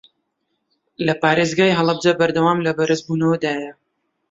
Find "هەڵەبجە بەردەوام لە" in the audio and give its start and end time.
1.79-2.71